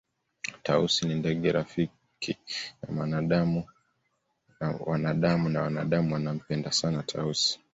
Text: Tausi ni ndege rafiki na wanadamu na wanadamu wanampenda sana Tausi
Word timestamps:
Tausi 0.63 1.05
ni 1.07 1.15
ndege 1.15 1.51
rafiki 1.51 2.37
na 2.81 2.99
wanadamu 3.01 3.63
na 4.59 4.77
wanadamu 4.79 6.13
wanampenda 6.13 6.71
sana 6.71 7.03
Tausi 7.03 7.59